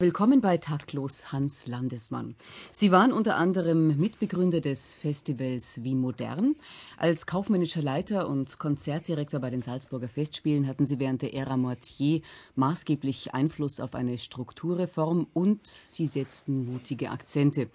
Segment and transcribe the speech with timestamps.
[0.00, 2.34] Willkommen bei Taktlos Hans Landesmann.
[2.72, 6.56] Sie waren unter anderem Mitbegründer des Festivals Wie Modern.
[6.96, 12.22] Als kaufmännischer Leiter und Konzertdirektor bei den Salzburger Festspielen hatten Sie während der Ära Mortier
[12.56, 17.68] maßgeblich Einfluss auf eine Strukturreform und Sie setzten mutige Akzente.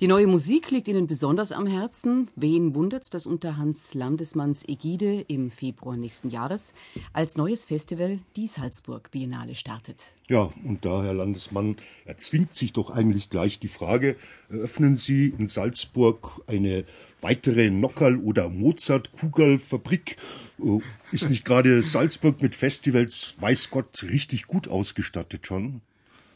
[0.00, 2.28] Die neue Musik liegt Ihnen besonders am Herzen.
[2.34, 6.72] Wen wundert's, dass unter Hans Landesmanns Ägide im Februar nächsten Jahres
[7.12, 10.00] als neues Festival die Salzburg Biennale startet?
[10.26, 11.76] Ja, und da, Herr Landesmann,
[12.06, 14.16] erzwingt sich doch eigentlich gleich die Frage,
[14.48, 16.86] eröffnen Sie in Salzburg eine
[17.20, 20.16] weitere Nockerl- oder Mozart-Kugelfabrik?
[20.60, 20.78] Äh,
[21.12, 25.82] ist nicht gerade Salzburg mit Festivals, weiß Gott, richtig gut ausgestattet schon?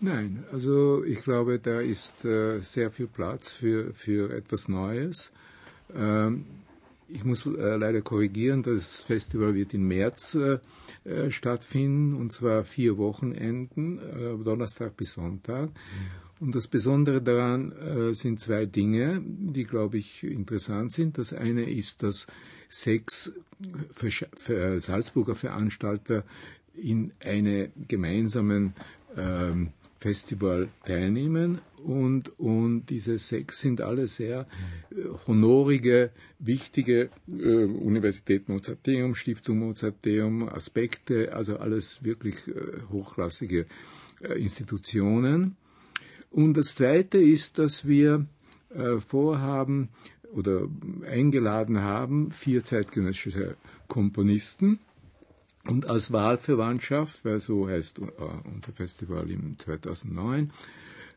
[0.01, 5.33] Nein, also ich glaube, da ist äh, sehr viel Platz für, für etwas Neues.
[5.95, 6.47] Ähm,
[7.09, 10.59] ich muss äh, leider korrigieren, das Festival wird im März äh,
[11.05, 15.70] äh stattfinden, und zwar vier Wochenenden, äh, Donnerstag bis Sonntag.
[16.41, 21.17] Und das Besondere daran äh, sind zwei Dinge, die, glaube ich, interessant sind.
[21.17, 22.27] Das eine ist, dass
[22.69, 23.33] sechs
[24.77, 26.25] Salzburger Veranstalter
[26.75, 28.75] in eine gemeinsamen
[29.17, 29.73] ähm,
[30.05, 34.46] Festival teilnehmen und, und diese sechs sind alle sehr
[34.91, 34.96] äh,
[35.27, 42.52] honorige, wichtige äh, Universität Mozarteum, Stiftung Mozarteum, Aspekte, also alles wirklich äh,
[42.92, 43.64] hochklassige
[44.20, 45.56] äh, Institutionen.
[46.30, 48.27] Und das Zweite ist, dass wir
[48.74, 49.89] äh, vorhaben
[50.34, 50.68] oder
[51.11, 53.56] eingeladen haben, vier zeitgenössische
[53.89, 54.80] Komponisten,
[55.69, 58.07] und als Wahlverwandtschaft, weil so heißt uh,
[58.45, 60.53] unser Festival im 2009,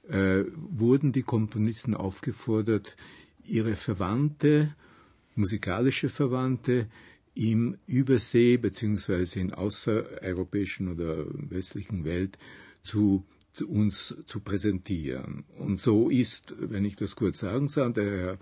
[0.10, 2.96] äh, wurden die Komponisten aufgefordert,
[3.44, 4.76] ihre Verwandte,
[5.36, 6.88] musikalische Verwandte
[7.34, 9.40] im Übersee bzw.
[9.40, 12.38] in außereuropäischen oder westlichen Welt
[12.82, 13.26] zu
[13.62, 15.44] uns zu präsentieren.
[15.58, 18.38] Und so ist, wenn ich das kurz sagen soll, der Herr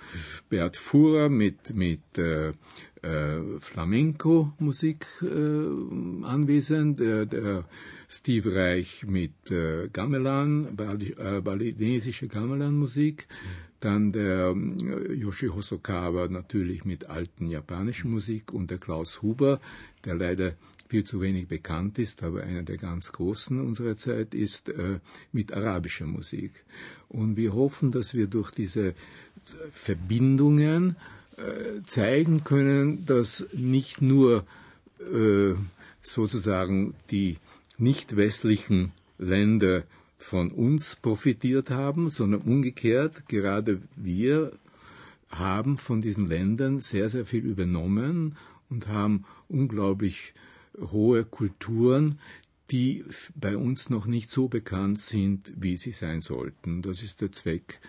[0.50, 2.54] Bert Fuhrer mit, mit äh,
[3.02, 7.66] äh, Flamenco-Musik äh, anwesend, der, der
[8.10, 13.28] Steve Reich mit äh, Gamelan, äh, balinesische Gamelan-Musik,
[13.80, 19.60] dann der äh, Yoshi Hosokawa natürlich mit alten japanischen Musik und der Klaus Huber,
[20.06, 20.54] der leider
[20.88, 25.00] viel zu wenig bekannt ist, aber einer der ganz großen unserer Zeit ist äh,
[25.32, 26.64] mit arabischer Musik.
[27.10, 28.94] Und wir hoffen, dass wir durch diese
[29.72, 30.96] Verbindungen
[31.38, 34.46] äh, zeigen können, dass nicht nur
[35.00, 35.54] äh,
[36.02, 37.38] sozusagen die
[37.78, 39.84] nicht westlichen Länder
[40.18, 44.54] von uns profitiert haben, sondern umgekehrt gerade wir
[45.30, 48.38] haben von diesen Ländern sehr, sehr viel übernommen
[48.70, 50.34] und haben unglaublich
[50.80, 52.20] hohe Kulturen,
[52.72, 53.06] die
[53.36, 56.82] bei uns noch nicht so bekannt sind, wie sie sein sollten.
[56.82, 57.80] Das ist der Zweck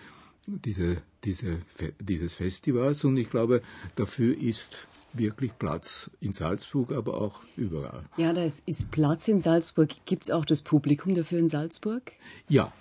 [0.47, 1.58] diese, diese,
[2.00, 3.62] dieses Festivals und ich glaube,
[3.96, 8.04] dafür ist wirklich Platz in Salzburg, aber auch überall.
[8.16, 9.91] Ja, da ist, Platz in Salzburg.
[10.04, 12.12] Gibt es auch das Publikum dafür in Salzburg?
[12.48, 12.72] Ja.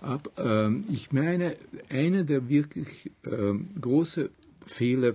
[0.00, 1.56] Ab, ähm, ich meine,
[1.90, 4.30] eine der wirklich ähm, große
[4.70, 5.12] Fehler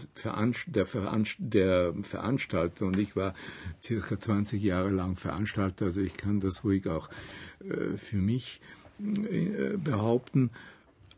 [0.67, 3.33] der, Veranst der Veranstalter und ich war
[3.81, 7.09] circa 20 Jahre lang Veranstalter, also ich kann das ruhig auch
[7.61, 8.61] äh, für mich
[8.99, 10.51] äh, behaupten,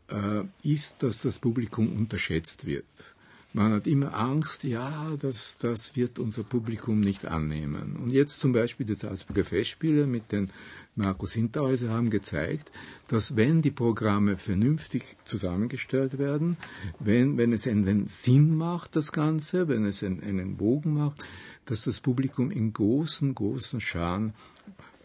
[0.08, 2.84] äh, ist, dass das Publikum unterschätzt wird.
[3.58, 7.96] Man hat immer Angst, ja, das, das wird unser Publikum nicht annehmen.
[7.96, 10.52] Und jetzt zum Beispiel die Salzburger Festspiele mit den
[10.94, 12.70] Markus Hinterhäuser haben gezeigt,
[13.08, 16.56] dass wenn die Programme vernünftig zusammengestellt werden,
[17.00, 21.24] wenn, wenn es einen Sinn macht, das Ganze, wenn es einen, einen Bogen macht,
[21.64, 24.34] dass das Publikum in großen, großen Scharen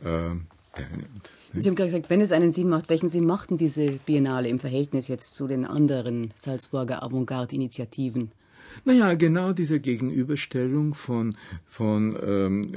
[0.03, 0.29] äh,
[0.75, 1.31] teilnimmt.
[1.55, 4.47] Sie haben gerade gesagt, wenn es einen Sinn macht, welchen Sinn macht denn diese Biennale
[4.47, 8.31] im Verhältnis jetzt zu den anderen Salzburger Avantgarde-Initiativen?
[8.85, 11.35] Naja, genau diese Gegenüberstellung von,
[11.65, 12.73] von ähm,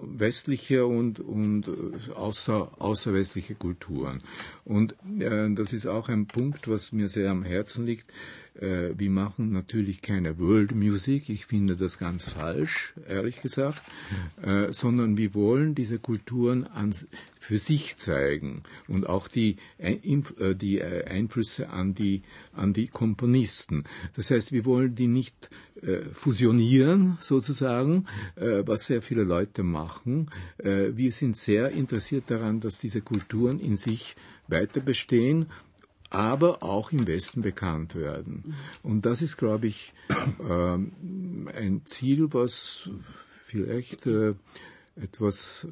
[0.00, 4.22] westlicher und, und äh, außer, außerwestliche Kulturen.
[4.64, 8.12] Und äh, das ist auch ein Punkt, was mir sehr am Herzen liegt.
[8.60, 13.82] Äh, wir machen natürlich keine World Music, ich finde das ganz falsch, ehrlich gesagt,
[14.42, 16.94] äh, sondern wir wollen diese Kulturen an,
[17.40, 22.22] für sich zeigen und auch die, äh, die Einflüsse an die,
[22.52, 23.84] an die Komponisten.
[24.14, 25.50] Das heißt, wir wollen die nicht
[26.12, 30.30] fusionieren, sozusagen, was sehr viele Leute machen.
[30.56, 34.16] Wir sind sehr interessiert daran, dass diese Kulturen in sich
[34.48, 35.46] weiter bestehen
[36.14, 38.54] aber auch im Westen bekannt werden.
[38.82, 42.88] Und das ist, glaube ich, äh, ein Ziel, was
[43.44, 44.34] vielleicht äh,
[44.96, 45.66] etwas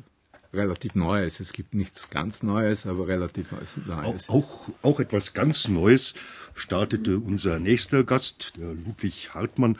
[0.53, 1.41] relativ Neues.
[1.41, 3.53] Es gibt nichts ganz Neues, aber relativ
[3.87, 4.29] Neues.
[4.29, 6.15] Auch, auch, auch etwas ganz Neues
[6.55, 9.79] startete unser nächster Gast, der Ludwig Hartmann,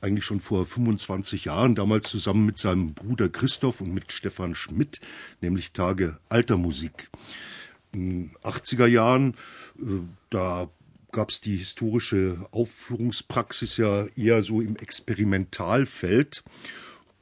[0.00, 5.00] eigentlich schon vor 25 Jahren, damals zusammen mit seinem Bruder Christoph und mit Stefan Schmidt,
[5.40, 7.10] nämlich Tage alter Musik.
[7.94, 9.36] In 80er Jahren,
[9.78, 10.00] äh,
[10.30, 10.68] da
[11.12, 16.42] gab es die historische Aufführungspraxis ja eher so im Experimentalfeld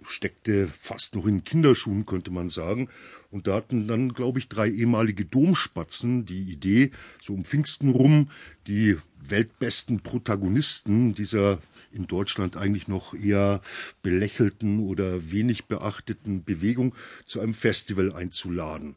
[0.04, 2.88] steckte fast noch in Kinderschuhen, könnte man sagen.
[3.30, 6.90] Und da hatten dann, glaube ich, drei ehemalige Domspatzen die Idee,
[7.20, 8.30] so um Pfingsten rum,
[8.66, 11.58] die weltbesten Protagonisten dieser
[11.92, 13.60] in Deutschland eigentlich noch eher
[14.02, 18.96] belächelten oder wenig beachteten Bewegung zu einem Festival einzuladen.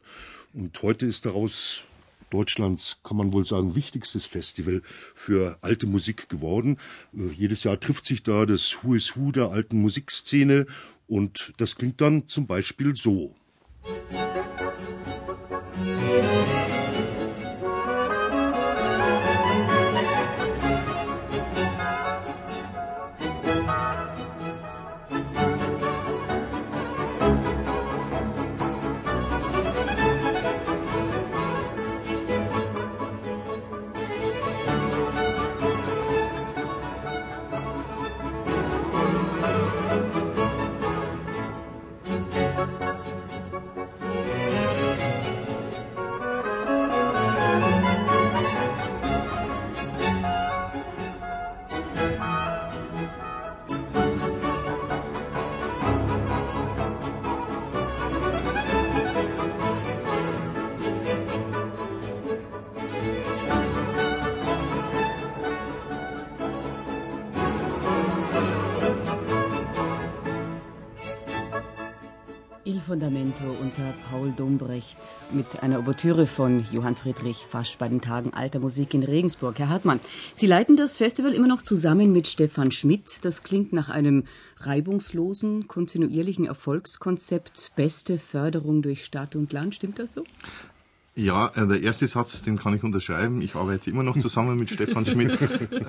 [0.56, 1.84] Und heute ist daraus
[2.30, 4.80] Deutschlands, kann man wohl sagen, wichtigstes Festival
[5.14, 6.78] für alte Musik geworden.
[7.14, 10.66] Äh, jedes Jahr trifft sich da das Who is Who der alten Musikszene
[11.08, 13.36] und das klingt dann zum Beispiel so.
[72.86, 74.96] Fundamento unter Paul Dombrecht
[75.32, 79.58] mit einer Ouvertüre von Johann Friedrich Fasch bei den Tagen Alter Musik in Regensburg.
[79.58, 79.98] Herr Hartmann,
[80.34, 83.24] Sie leiten das Festival immer noch zusammen mit Stefan Schmidt.
[83.24, 84.22] Das klingt nach einem
[84.58, 87.72] reibungslosen, kontinuierlichen Erfolgskonzept.
[87.74, 89.74] Beste Förderung durch Stadt und Land.
[89.74, 90.22] Stimmt das so?
[91.18, 93.40] Ja, äh, der erste Satz, den kann ich unterschreiben.
[93.40, 95.40] Ich arbeite immer noch zusammen mit Stefan Schmidt.
[95.40, 95.80] Äh,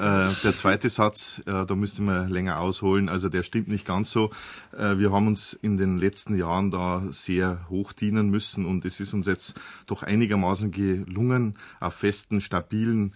[0.42, 3.10] der zweite Satz, äh, da müsste man länger ausholen.
[3.10, 4.32] Also der stimmt nicht ganz so.
[4.72, 9.14] Wir haben uns in den letzten Jahren da sehr hoch dienen müssen und es ist
[9.14, 13.14] uns jetzt doch einigermaßen gelungen, auf festen, stabilen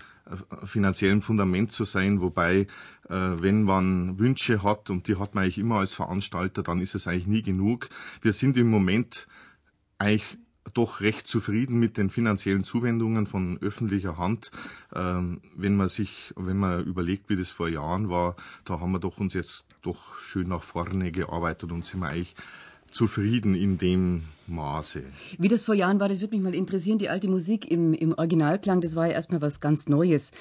[0.63, 2.67] finanziellen Fundament zu sein, wobei
[3.07, 7.07] wenn man Wünsche hat und die hat man eigentlich immer als Veranstalter, dann ist es
[7.07, 7.89] eigentlich nie genug.
[8.21, 9.27] Wir sind im Moment
[9.99, 10.37] eigentlich
[10.73, 14.51] doch recht zufrieden mit den finanziellen Zuwendungen von öffentlicher Hand.
[14.93, 18.35] Ähm, wenn man sich, wenn man überlegt, wie das vor Jahren war,
[18.65, 22.35] da haben wir doch uns jetzt doch schön nach vorne gearbeitet und sind wir eigentlich
[22.91, 25.03] zufrieden in dem Maße.
[25.37, 26.97] Wie das vor Jahren war, das würde mich mal interessieren.
[26.97, 30.31] Die alte Musik im, im Originalklang, das war ja erstmal was ganz Neues.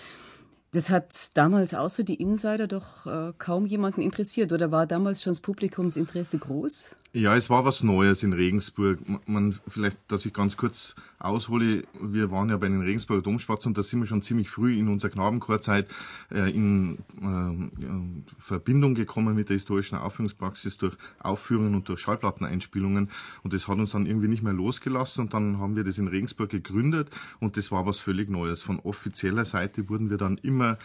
[0.73, 5.33] Das hat damals außer die Insider doch äh, kaum jemanden interessiert, oder war damals schon
[5.33, 6.91] das Publikumsinteresse groß?
[7.13, 9.01] Ja, es war was Neues in Regensburg.
[9.27, 13.77] Man, vielleicht, dass ich ganz kurz aushole, wir waren ja bei den Regensburger Domspatz und
[13.77, 15.89] da sind wir schon ziemlich früh in unserer Knabenchorzeit
[16.31, 23.11] äh, in äh, Verbindung gekommen mit der historischen Aufführungspraxis durch Aufführungen und durch Schallplatteneinspielungen
[23.43, 26.07] und das hat uns dann irgendwie nicht mehr losgelassen und dann haben wir das in
[26.07, 27.11] Regensburg gegründet
[27.41, 28.63] und das war was völlig Neues.
[28.63, 30.79] Von offizieller Seite wurden wir dann immer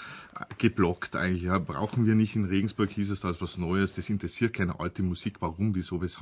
[0.57, 1.43] geblockt eigentlich.
[1.43, 4.79] Ja, brauchen wir nicht in Regensburg, hieß es da als was Neues, das interessiert keine
[4.79, 6.14] alte Musik, warum, wieso, weshalb.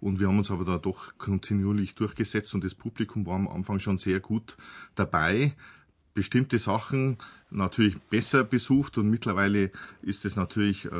[0.00, 3.78] Und wir haben uns aber da doch kontinuierlich durchgesetzt und das Publikum war am Anfang
[3.78, 4.56] schon sehr gut
[4.94, 5.54] dabei.
[6.14, 7.18] Bestimmte Sachen
[7.54, 9.70] natürlich besser besucht und mittlerweile
[10.02, 10.90] ist es natürlich äh,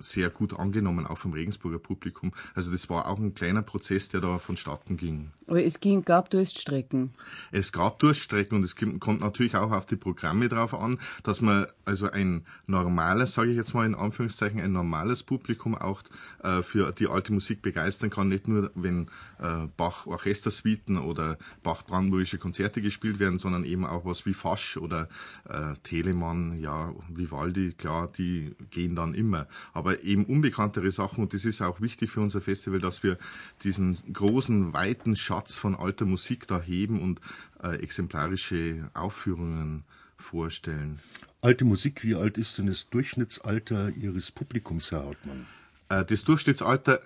[0.00, 2.32] sehr gut angenommen, auch vom Regensburger Publikum.
[2.54, 5.30] Also das war auch ein kleiner Prozess, der da vonstatten ging.
[5.46, 7.14] Aber es ging, gab Durststrecken.
[7.52, 11.66] Es gab Durststrecken und es kommt natürlich auch auf die Programme drauf an, dass man
[11.84, 16.02] also ein normales, sage ich jetzt mal in Anführungszeichen, ein normales Publikum auch
[16.42, 18.28] äh, für die alte Musik begeistern kann.
[18.28, 24.04] Nicht nur, wenn äh, Bach Orchestersuiten oder Bach brandenburgische Konzerte gespielt werden, sondern eben auch
[24.04, 25.08] was wie Fasch oder
[25.48, 29.46] äh, Telemann, ja, Vivaldi, klar, die gehen dann immer.
[29.72, 33.18] Aber eben unbekanntere Sachen, und das ist auch wichtig für unser Festival, dass wir
[33.62, 37.20] diesen großen, weiten Schatz von alter Musik da heben und
[37.62, 39.84] äh, exemplarische Aufführungen
[40.16, 41.00] vorstellen.
[41.40, 45.46] Alte Musik, wie alt ist denn das Durchschnittsalter Ihres Publikums, Herr Hartmann?
[45.88, 47.00] Äh, das Durchschnittsalter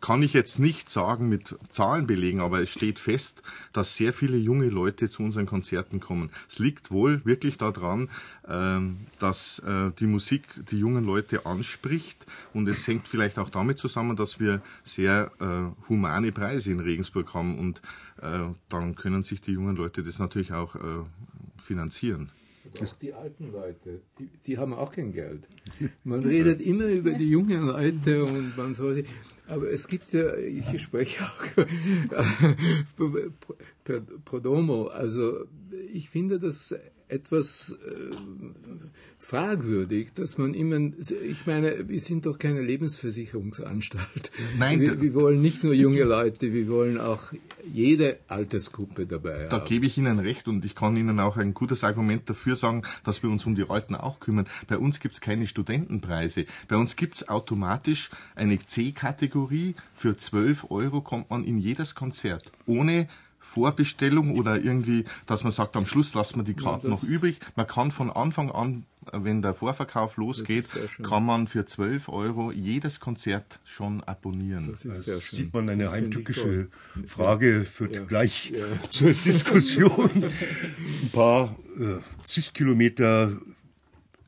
[0.00, 3.42] kann ich jetzt nicht sagen mit Zahlen belegen, aber es steht fest,
[3.72, 6.30] dass sehr viele junge Leute zu unseren Konzerten kommen.
[6.48, 8.08] Es liegt wohl wirklich daran,
[8.48, 13.78] ähm, dass äh, die Musik die jungen Leute anspricht und es hängt vielleicht auch damit
[13.78, 17.82] zusammen, dass wir sehr äh, humane Preise in Regensburg haben und
[18.22, 20.76] äh, dann können sich die jungen Leute das natürlich auch
[21.62, 22.30] finanzieren.
[22.82, 25.48] Auch die alten Leute, die, die, haben auch kein Geld.
[26.04, 29.04] Man redet immer über die jungen Leute und man soll
[29.50, 31.66] aber es gibt ja, ich spreche auch
[33.82, 35.44] per Prodomo, also
[35.92, 36.72] ich finde das
[37.10, 38.14] etwas äh,
[39.18, 44.32] fragwürdig, dass man immer, ich meine, wir sind doch keine Lebensversicherungsanstalt.
[44.58, 47.22] Nein, wir, wir wollen nicht nur junge Leute, wir wollen auch
[47.72, 49.68] jede Altersgruppe dabei da haben.
[49.68, 53.22] Gebe ich Ihnen recht und ich kann Ihnen auch ein gutes Argument dafür sagen, dass
[53.22, 54.46] wir uns um die Alten auch kümmern.
[54.68, 56.46] Bei uns gibt es keine Studentenpreise.
[56.68, 59.74] Bei uns gibt es automatisch eine C-Kategorie.
[59.94, 62.50] Für 12 Euro kommt man in jedes Konzert.
[62.66, 63.08] Ohne
[63.40, 67.40] Vorbestellung oder irgendwie, dass man sagt, am Schluss lassen wir die Karten ja, noch übrig.
[67.56, 70.68] Man kann von Anfang an, wenn der Vorverkauf losgeht,
[71.02, 74.68] kann man für 12 Euro jedes Konzert schon abonnieren.
[74.70, 75.38] Das ist sehr schön.
[75.38, 76.68] sieht man eine das heimtückische
[77.06, 78.04] Frage, führt ja.
[78.04, 78.64] gleich ja.
[78.88, 80.10] zur Diskussion.
[81.02, 83.32] Ein paar äh, zig Kilometer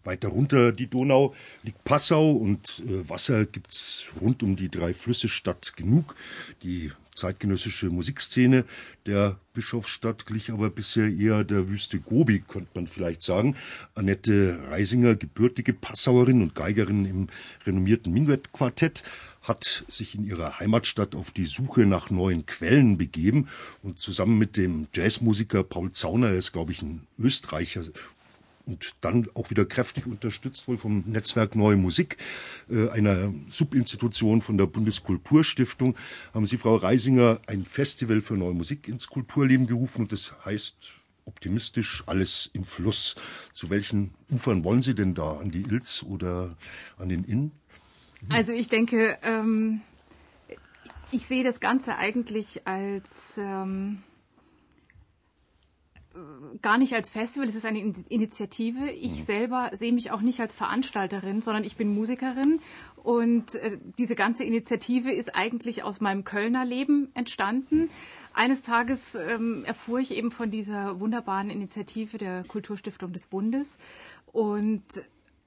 [0.05, 5.29] weiter runter die Donau liegt Passau und äh, Wasser gibt's rund um die drei Flüsse
[5.29, 6.15] Stadt genug.
[6.63, 8.65] Die zeitgenössische Musikszene
[9.07, 13.57] der Bischofsstadt glich aber bisher eher der Wüste Gobi, könnte man vielleicht sagen.
[13.95, 17.29] Annette Reisinger, gebürtige Passauerin und Geigerin im
[17.67, 19.03] renommierten Minuet-Quartett,
[19.43, 23.49] hat sich in ihrer Heimatstadt auf die Suche nach neuen Quellen begeben
[23.83, 27.83] und zusammen mit dem Jazzmusiker Paul Zauner, er ist glaube ich ein Österreicher,
[28.67, 32.17] und dann auch wieder kräftig unterstützt wohl vom Netzwerk Neue Musik,
[32.71, 35.97] äh, einer Subinstitution von der Bundeskulturstiftung,
[36.35, 40.95] haben Sie, Frau Reisinger, ein Festival für Neue Musik ins Kulturleben gerufen und das heißt
[41.25, 43.17] optimistisch alles im Fluss.
[43.53, 45.39] Zu welchen Ufern wollen Sie denn da?
[45.39, 46.57] An die Ilz oder
[46.99, 47.53] an den Inn?
[48.29, 49.81] Also ich denke, ähm,
[51.11, 54.03] ich sehe das Ganze eigentlich als ähm,
[56.61, 57.79] gar nicht als Festival, es ist eine
[58.09, 58.91] Initiative.
[58.91, 59.25] Ich mhm.
[59.25, 62.61] selber sehe mich auch nicht als Veranstalterin, sondern ich bin Musikerin.
[63.03, 67.91] Und äh, diese ganze Initiative ist eigentlich aus meinem Kölner Leben entstanden.
[68.35, 73.79] Eines Tages ähm, erfuhr ich eben von dieser wunderbaren Initiative der Kulturstiftung des Bundes.
[74.33, 74.85] Und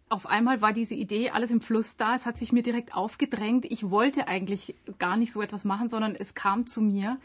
[0.10, 2.15] auf einmal war diese Idee alles im Fluss da.
[2.15, 3.65] Es hat sich mir direkt aufgedrängt.
[3.65, 7.17] Ich wollte eigentlich gar nicht so etwas machen, sondern es kam zu mir.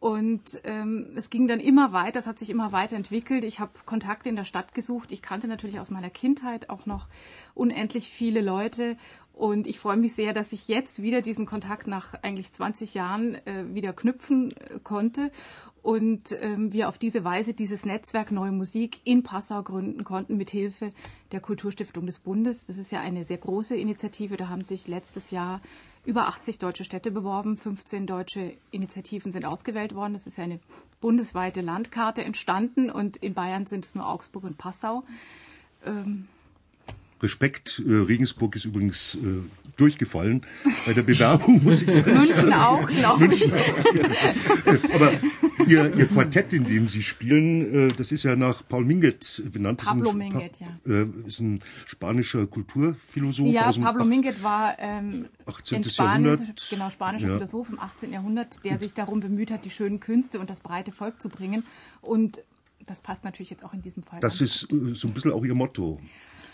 [0.00, 3.42] Und ähm, es ging dann immer weiter, es hat sich immer weiterentwickelt.
[3.42, 5.10] Ich habe Kontakte in der Stadt gesucht.
[5.10, 7.08] Ich kannte natürlich aus meiner Kindheit auch noch
[7.54, 8.96] unendlich viele Leute.
[9.32, 13.34] Und ich freue mich sehr, dass ich jetzt wieder diesen Kontakt nach eigentlich 20 Jahren
[13.46, 15.30] äh, wieder knüpfen äh, konnte
[15.82, 20.50] und ähm, wir auf diese Weise dieses Netzwerk Neue Musik in Passau gründen konnten mit
[20.50, 20.90] Hilfe
[21.32, 22.66] der Kulturstiftung des Bundes.
[22.66, 24.36] Das ist ja eine sehr große Initiative.
[24.36, 25.60] Da haben sich letztes Jahr
[26.08, 30.14] über 80 deutsche Städte beworben, 15 deutsche Initiativen sind ausgewählt worden.
[30.14, 30.58] Das ist ja eine
[31.02, 35.04] bundesweite Landkarte entstanden und in Bayern sind es nur Augsburg und Passau.
[35.84, 36.26] Ähm,
[37.22, 37.82] Respekt.
[37.86, 39.18] Äh, Regensburg ist übrigens äh,
[39.76, 40.46] durchgefallen
[40.86, 42.52] bei der Bewerbung, muss ich München sagen.
[42.54, 43.52] auch, glaube ich.
[44.94, 45.12] Aber
[45.68, 49.82] ihr, ihr Quartett, in dem Sie spielen, äh, das ist ja nach Paul Minguet benannt.
[49.84, 50.92] Pablo Minguet, ja.
[50.92, 53.46] Äh, ist ein spanischer Kulturphilosoph.
[53.46, 55.82] Ja, Pablo Minguet war ähm, 18.
[55.82, 56.40] Jahrhundert.
[56.70, 57.34] Genau, spanischer ja.
[57.34, 58.12] Philosoph im 18.
[58.12, 61.64] Jahrhundert, der sich darum bemüht hat, die schönen Künste und das breite Volk zu bringen.
[62.00, 62.42] Und
[62.86, 64.20] das passt natürlich jetzt auch in diesem Fall.
[64.20, 64.46] Das an.
[64.46, 66.00] ist äh, so ein bisschen auch Ihr Motto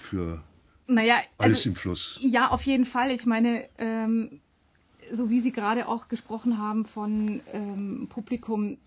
[0.00, 0.42] für
[0.86, 2.18] naja, alles also, im Fluss.
[2.20, 3.10] Ja, auf jeden Fall.
[3.10, 4.40] Ich meine, ähm,
[5.12, 8.78] so wie Sie gerade auch gesprochen haben von ähm, Publikum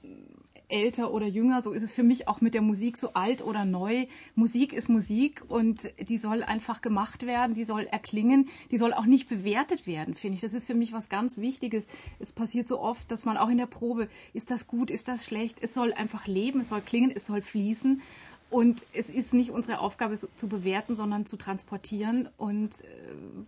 [0.69, 3.65] älter oder jünger, so ist es für mich auch mit der Musik so alt oder
[3.65, 4.07] neu.
[4.35, 9.05] Musik ist Musik und die soll einfach gemacht werden, die soll erklingen, die soll auch
[9.05, 10.41] nicht bewertet werden, finde ich.
[10.41, 11.87] Das ist für mich was ganz Wichtiges.
[12.19, 15.25] Es passiert so oft, dass man auch in der Probe, ist das gut, ist das
[15.25, 18.01] schlecht, es soll einfach leben, es soll klingen, es soll fließen.
[18.49, 22.29] Und es ist nicht unsere Aufgabe zu bewerten, sondern zu transportieren.
[22.37, 22.85] Und äh,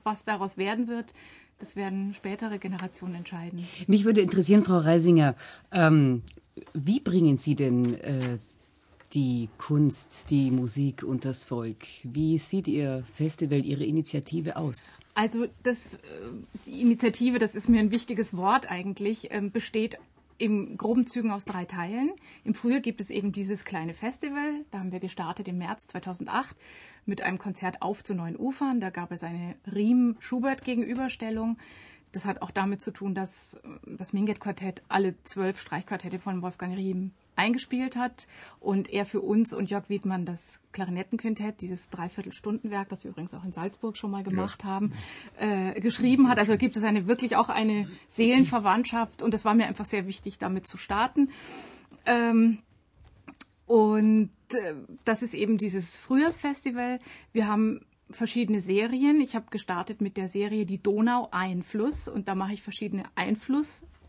[0.04, 1.14] was daraus werden wird,
[1.60, 3.66] das werden spätere Generationen entscheiden.
[3.88, 5.36] Mich würde interessieren, Frau Reisinger,
[5.72, 6.24] ähm,
[6.74, 8.38] wie bringen Sie denn äh,
[9.14, 11.86] die Kunst, die Musik und das Volk?
[12.04, 15.00] Wie sieht Ihr Festival, Ihre Initiative aus?
[15.16, 15.98] Also das, äh,
[16.66, 19.98] die Initiative, das ist mir ein wichtiges Wort eigentlich, ähm, besteht
[20.40, 22.12] im groben Zügen aus drei Teilen.
[22.44, 24.66] Im Frühjahr gibt es eben dieses kleine Festival.
[24.72, 26.56] Da haben wir gestartet im März 2008
[27.06, 28.80] mit einem Konzert auf zu neuen Ufern.
[28.80, 31.58] Da gab es eine Riem-Schubert-Gegenüberstellung.
[32.12, 37.12] das hat auch damit zu tun, dass das Minget-Quartett alle zwölf Streichquartette von Wolfgang Riem
[37.40, 38.28] eingespielt hat
[38.60, 43.46] und er für uns und Jörg Wiedmann das Klarinettenquintett, dieses Dreiviertelstundenwerk, das wir übrigens auch
[43.46, 44.70] in Salzburg schon mal gemacht ja.
[44.70, 44.94] haben,
[45.38, 46.38] äh, geschrieben hat.
[46.38, 50.38] Also gibt es eine wirklich auch eine Seelenverwandtschaft und es war mir einfach sehr wichtig,
[50.38, 51.30] damit zu starten.
[52.06, 52.60] Ähm,
[53.66, 54.74] und äh,
[55.06, 57.00] das ist eben dieses Frühjahrsfestival.
[57.32, 59.22] Wir haben verschiedene Serien.
[59.22, 63.06] Ich habe gestartet mit der Serie Die Donau Einfluss und da mache ich verschiedene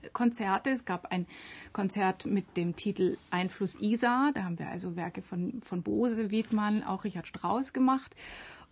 [0.00, 0.70] Einflusskonzerte.
[0.70, 1.26] Es gab ein
[1.72, 4.30] Konzert mit dem Titel Einfluss Isa.
[4.34, 8.14] Da haben wir also Werke von, von Bose, Wiedmann, auch Richard Strauss gemacht.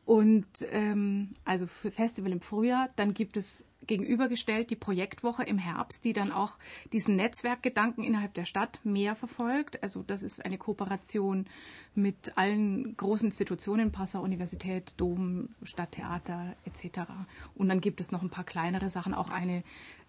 [0.04, 2.88] Und ähm, also für Festival im Frühjahr.
[2.96, 6.58] Dann gibt es gegenübergestellt die Projektwoche im Herbst, die dann auch
[6.92, 9.82] diesen Netzwerkgedanken innerhalb der Stadt mehr verfolgt.
[9.82, 11.46] Also das ist eine Kooperation
[11.94, 17.00] mit allen großen Institutionen, Passau Universität, Dom, Stadttheater etc.
[17.54, 19.62] Und dann gibt es noch ein paar kleinere Sachen, auch eine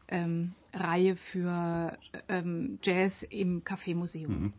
[0.09, 1.97] ähm, Reihe für
[2.27, 4.41] ähm, Jazz im Café Museum.
[4.41, 4.53] Mhm.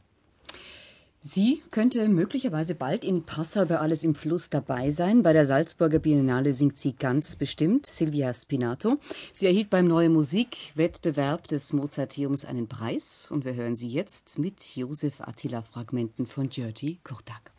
[1.23, 5.23] Sie könnte möglicherweise bald in Passau bei Alles im Fluss dabei sein.
[5.23, 8.97] Bei der Salzburger Biennale singt sie ganz bestimmt, Silvia Spinato.
[9.35, 14.75] Sie erhielt beim Neue Musikwettbewerb des Mozarteums einen Preis und wir hören sie jetzt mit
[14.75, 17.53] Josef Attila Fragmenten von György Kurtak.